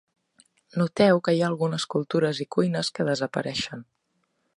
[0.81, 3.85] Noteu que hi ha algunes cultures i cuines que desapareixen.